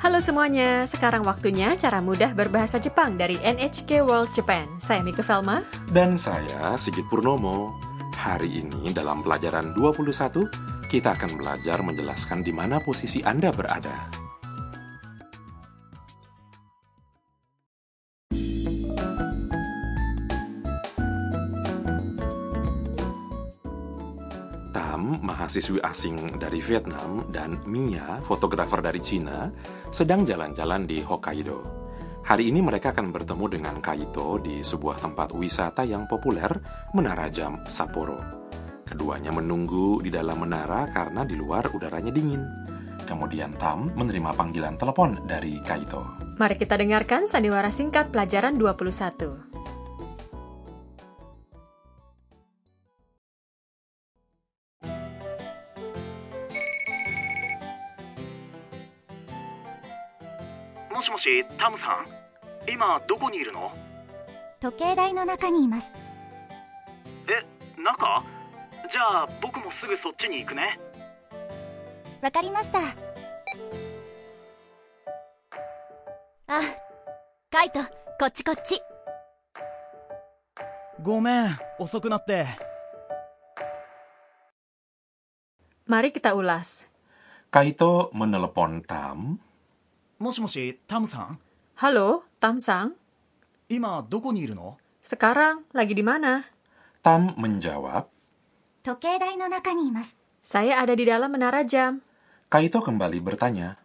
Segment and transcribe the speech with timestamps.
[0.00, 4.64] Halo semuanya, sekarang waktunya cara mudah berbahasa Jepang dari NHK World Japan.
[4.80, 5.60] Saya Mika Velma.
[5.92, 7.76] Dan saya Sigit Purnomo.
[8.16, 14.19] Hari ini dalam pelajaran 21, kita akan belajar menjelaskan di mana posisi Anda berada.
[25.50, 29.50] Mahasiswi asing dari Vietnam, dan Mia, fotografer dari Cina,
[29.90, 31.58] sedang jalan-jalan di Hokkaido.
[32.22, 36.54] Hari ini mereka akan bertemu dengan Kaito di sebuah tempat wisata yang populer,
[36.94, 38.22] Menara Jam Sapporo.
[38.86, 42.46] Keduanya menunggu di dalam menara karena di luar udaranya dingin.
[43.02, 46.30] Kemudian Tam menerima panggilan telepon dari Kaito.
[46.38, 49.49] Mari kita dengarkan sandiwara singkat pelajaran 21.
[61.20, 62.06] しタムさん
[62.66, 63.72] 今どこにいるの？
[64.58, 65.92] 時計台の中にいます。
[67.28, 67.44] え
[67.80, 68.24] 中？
[68.88, 70.80] じゃあ僕もすぐそっちに行くね。
[72.22, 72.80] わかりました。
[76.48, 76.62] あ
[77.50, 77.80] カイト
[78.18, 78.80] こっちこっち。
[81.02, 82.46] ごめん遅くなって。
[85.86, 86.88] Mari kita ulas.
[87.50, 89.40] Kaito menelepon Tam
[90.19, 91.39] もしもしタムさん
[91.77, 92.91] Halo, Tam-sang.
[93.69, 96.45] 今どこにいるの Sekarang lagi di mana?
[97.03, 98.05] Tam menjawab,
[98.83, 102.01] 時計台の中にいます Saya ada di dalam menara jam.
[102.49, 103.77] Kaito kembali bertanya,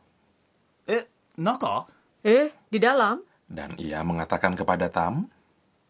[0.86, 1.88] え中
[2.24, 3.24] Eh, di dalam?
[3.50, 5.26] dan ia mengatakan kepada Tam,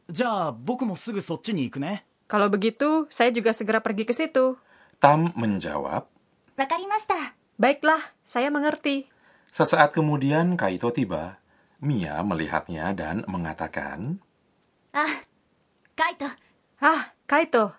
[0.09, 4.55] じゃあ僕もすぐそっちに行くね Kalau begitu, saya juga segera pergi ke situ.
[5.03, 6.07] Tam menjawab,
[6.57, 7.15] わかりました
[7.61, 9.05] Baiklah, saya mengerti.
[9.52, 11.42] Sesaat kemudian Kaito tiba.
[11.84, 14.24] Mia melihatnya dan mengatakan,
[14.96, 15.28] Ah,
[15.94, 16.32] Kaito.
[16.80, 17.76] Ah, Kaito.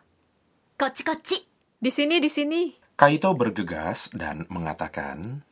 [0.77, 1.39] Koci koci.
[1.81, 2.69] Di sini, di sini.
[2.97, 5.45] Kaito bergegas dan mengatakan,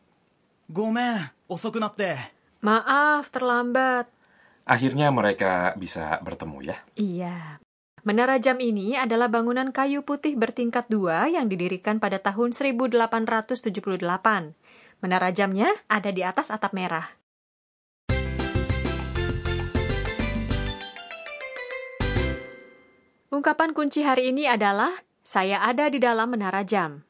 [0.68, 2.16] Gomen, osoku natte.
[2.64, 4.08] Maaf, terlambat.
[4.64, 6.76] Akhirnya mereka bisa bertemu ya?
[6.96, 7.60] Iya.
[8.04, 13.96] Menara jam ini adalah bangunan kayu putih bertingkat dua yang didirikan pada tahun 1878.
[15.02, 17.06] Menara jamnya ada di atas atap merah.
[23.34, 24.94] Ungkapan kunci hari ini adalah
[25.26, 27.02] saya ada di dalam menara jam.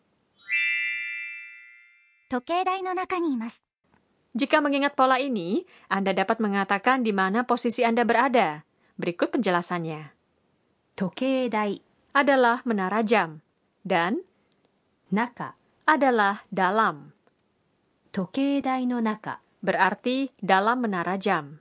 [4.35, 8.67] Jika mengingat pola ini, Anda dapat mengatakan di mana posisi Anda berada.
[8.99, 10.11] Berikut penjelasannya.
[10.99, 11.79] Tokedai
[12.15, 13.39] adalah menara jam
[13.87, 14.23] dan
[15.15, 15.55] naka
[15.87, 17.14] adalah dalam
[18.14, 21.60] 時計台の中 berarti dalam menara jam.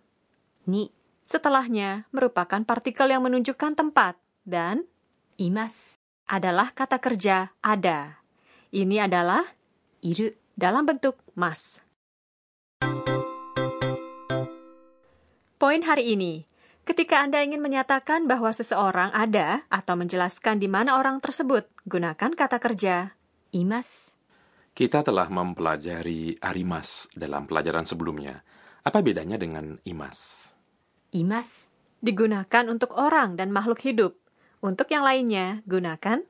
[0.66, 0.92] に
[1.28, 4.16] Setelahnya merupakan partikel yang menunjukkan tempat
[4.48, 4.88] dan
[5.36, 8.24] います adalah kata kerja ada.
[8.72, 9.44] Ini adalah
[10.00, 11.84] いる dalam bentuk mas.
[15.58, 16.46] Poin hari ini,
[16.88, 22.56] ketika Anda ingin menyatakan bahwa seseorang ada atau menjelaskan di mana orang tersebut, gunakan kata
[22.56, 23.18] kerja
[23.52, 24.11] います
[24.73, 28.41] Kita telah mempelajari arimas dalam pelajaran sebelumnya.
[28.81, 30.49] Apa bedanya dengan imas?
[31.13, 31.69] Imas
[32.01, 34.17] digunakan untuk orang dan makhluk hidup.
[34.65, 36.25] Untuk yang lainnya, gunakan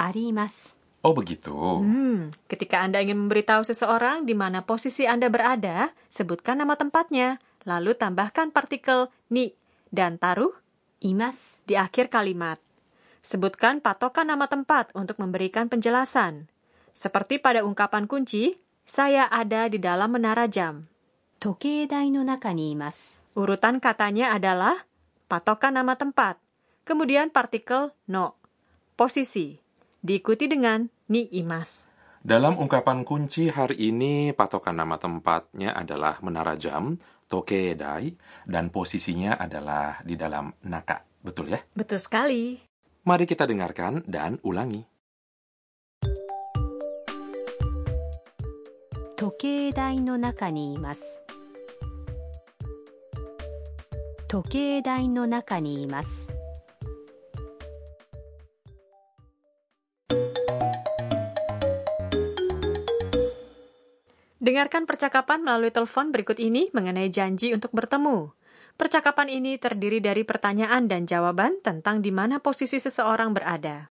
[0.00, 0.72] arimas.
[1.04, 1.52] Oh begitu.
[1.52, 7.92] Hmm, ketika Anda ingin memberitahu seseorang di mana posisi Anda berada, sebutkan nama tempatnya, lalu
[7.92, 9.52] tambahkan partikel ni
[9.92, 10.56] dan taruh
[11.04, 12.56] imas di akhir kalimat.
[13.20, 16.51] Sebutkan patokan nama tempat untuk memberikan penjelasan.
[16.92, 20.86] Seperti pada ungkapan kunci, saya ada di dalam menara jam.
[23.32, 24.76] Urutan katanya adalah
[25.26, 26.36] patokan nama tempat,
[26.84, 28.36] kemudian partikel no,
[28.94, 29.56] posisi,
[30.04, 31.88] diikuti dengan ni imas.
[32.22, 36.94] Dalam ungkapan kunci hari ini, patokan nama tempatnya adalah menara jam,
[37.26, 38.14] toke tokedai,
[38.46, 41.02] dan posisinya adalah di dalam naka.
[41.18, 41.58] Betul ya?
[41.74, 42.60] Betul sekali.
[43.02, 44.91] Mari kita dengarkan dan ulangi.
[49.21, 51.21] 時計台の中にいます
[54.27, 56.27] 時計台の中にいます
[64.47, 68.31] Dengarkan percakapan melalui telepon berikut ini mengenai janji untuk bertemu.
[68.79, 73.91] Percakapan ini terdiri dari pertanyaan dan jawaban tentang di mana posisi seseorang berada.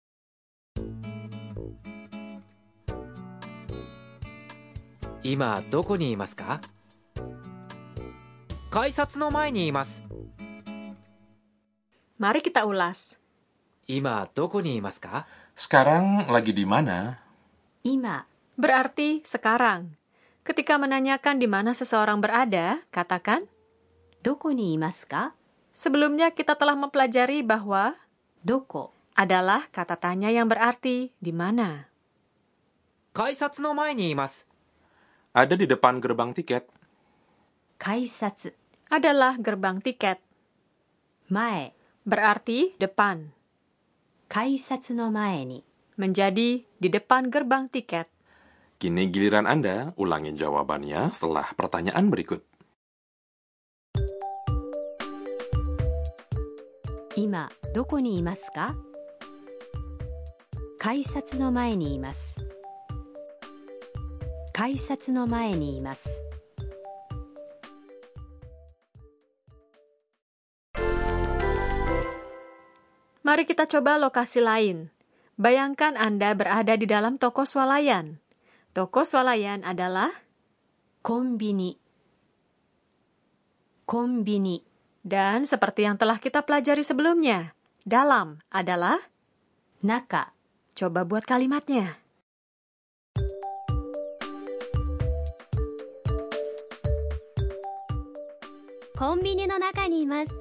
[5.25, 6.61] 今どこにいますか
[8.71, 10.03] 改札の前にいます
[12.21, 13.17] Mari kita ulas.
[13.87, 15.27] 今どこにいますか
[15.57, 17.17] Sekarang lagi di mana?
[17.83, 18.29] 今
[18.61, 19.97] Berarti sekarang.
[20.45, 23.49] Ketika menanyakan di mana seseorang berada, katakan
[24.23, 25.33] どこにいますか
[25.73, 27.97] Sebelumnya kita telah mempelajari bahwa
[28.45, 31.89] どこ adalah kata tanya yang berarti di mana.
[33.17, 34.47] 改札の前にいます
[35.36, 36.64] ada di depan gerbang tiket.
[37.76, 38.56] Kaisatsu
[38.88, 40.24] adalah gerbang tiket.
[41.28, 41.76] Mae
[42.08, 43.36] berarti depan.
[44.32, 45.60] Kaisatsu no mae ni
[46.00, 48.08] menjadi di depan gerbang tiket.
[48.80, 52.40] Kini giliran Anda ulangi jawabannya setelah pertanyaan berikut.
[57.16, 58.72] Ima, doko ni imasu ka?
[60.80, 62.35] Kaisatsu no mae ni imasu.
[64.55, 66.23] 改札の前にいます
[73.21, 74.91] Mari kita coba lokasi lain.
[75.39, 78.19] Bayangkan Anda berada di dalam toko swalayan.
[78.75, 80.11] Toko swalayan adalah
[81.03, 81.81] コンビニ
[83.87, 84.67] コンビニ
[85.07, 87.57] dan seperti yang telah kita pelajari sebelumnya,
[87.89, 89.01] dalam adalah
[89.81, 90.29] 中
[90.77, 91.97] coba buat kalimatnya.
[98.99, 100.35] コンビニの中にいます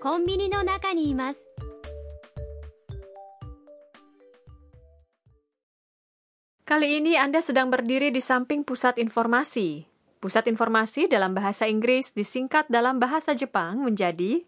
[0.00, 1.46] コンビニの中にいます
[6.70, 9.90] Kali ini Anda sedang berdiri di samping pusat informasi.
[10.22, 14.46] Pusat informasi dalam bahasa Inggris disingkat dalam bahasa Jepang menjadi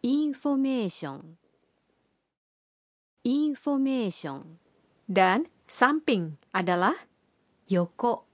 [0.00, 1.36] インフォメーション
[3.24, 4.56] インフォメーション
[5.12, 6.96] dan samping adalah
[7.68, 8.24] 横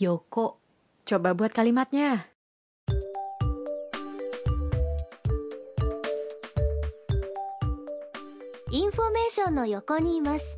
[0.00, 0.56] Yoko.
[1.04, 2.24] Coba buat kalimatnya.
[8.72, 10.56] Information no yoko ni imasu.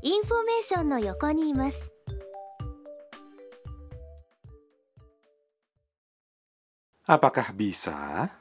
[0.00, 1.92] Information no yoko ni imasu.
[7.04, 8.32] Apakah bisa?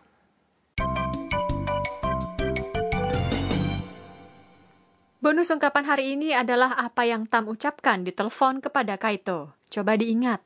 [5.25, 9.57] Bonus ungkapan hari ini adalah apa yang Tam ucapkan di telepon kepada Kaito.
[9.73, 10.37] Coba diingat.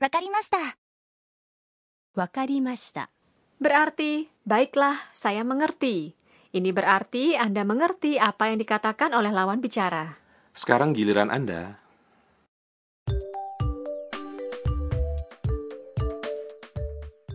[0.00, 0.80] Wakarimashita.
[2.16, 3.12] Wakarimashita.
[3.60, 6.16] Berarti, baiklah, saya mengerti.
[6.48, 10.16] Ini berarti Anda mengerti apa yang dikatakan oleh lawan bicara.
[10.56, 11.76] Sekarang giliran Anda.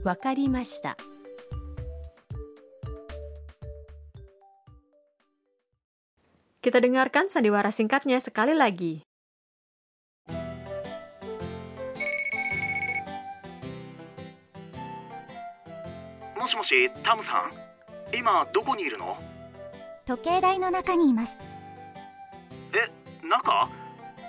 [0.01, 1.12] Wakarimashita.
[6.63, 9.03] Kita dengarkan sandiwara singkatnya sekali lagi.
[16.39, 17.51] もしもしタムさん
[18.15, 19.17] 今どこにいるの
[20.05, 21.35] 時計台の中にいます。
[22.71, 22.87] え
[23.27, 23.67] 中？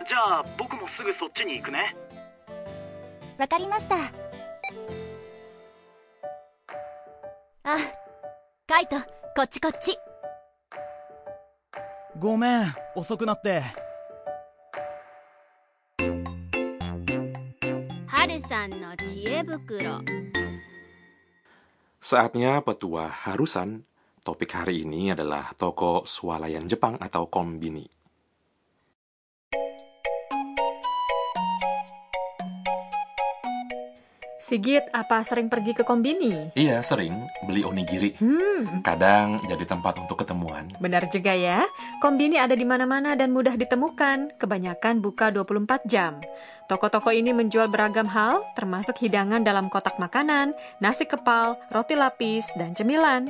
[0.04, 1.94] じゃあ僕もすぐそっちに行くね。
[3.38, 3.96] わかりました。
[7.62, 7.78] あ
[8.66, 8.96] カイト
[9.36, 9.96] こっちこっち
[12.17, 13.63] ごめん遅くなって
[18.07, 20.01] はるさんの知恵袋
[21.99, 23.83] Saatnya petua harusan.
[24.23, 27.92] Topik hari ini adalah toko swalayan Jepang atau kombini.
[34.44, 36.52] Sigit, apa sering pergi ke kombini?
[36.52, 37.16] Iya, sering
[37.48, 38.12] beli onigiri.
[38.20, 40.68] Hmm, Kadang jadi tempat untuk ketemuan.
[40.76, 41.64] benar juga ya.
[42.04, 44.36] Kombini ada di mana-mana dan mudah ditemukan.
[44.36, 46.20] Kebanyakan buka 24 jam.
[46.68, 52.76] Toko-toko ini menjual beragam hal, termasuk hidangan dalam kotak makanan, nasi kepal, roti lapis, dan
[52.76, 53.24] cemilan.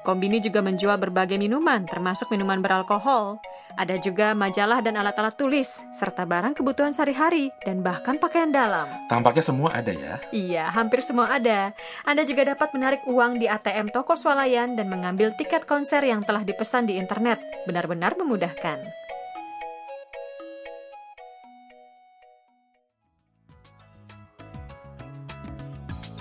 [0.00, 3.36] Kombini juga menjual berbagai minuman, termasuk minuman beralkohol.
[3.76, 8.88] Ada juga majalah dan alat-alat tulis, serta barang kebutuhan sehari-hari, dan bahkan pakaian dalam.
[9.06, 10.18] Tampaknya semua ada ya.
[10.32, 11.76] Iya, hampir semua ada.
[12.08, 16.42] Anda juga dapat menarik uang di ATM toko swalayan dan mengambil tiket konser yang telah
[16.42, 17.38] dipesan di internet.
[17.68, 19.09] Benar-benar memudahkan.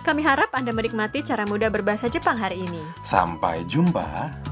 [0.09, 2.81] Kami harap Anda menikmati cara mudah berbahasa Jepang hari ini.
[3.05, 4.48] Sampai jumpa.